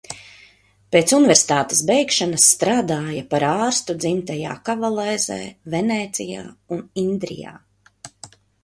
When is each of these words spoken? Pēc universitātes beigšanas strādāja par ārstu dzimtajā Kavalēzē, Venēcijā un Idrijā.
Pēc 0.95 1.11
universitātes 1.17 1.81
beigšanas 1.89 2.47
strādāja 2.55 3.27
par 3.35 3.47
ārstu 3.51 3.97
dzimtajā 4.01 4.57
Kavalēzē, 4.71 5.41
Venēcijā 5.77 6.49
un 6.79 6.87
Idrijā. 7.07 7.59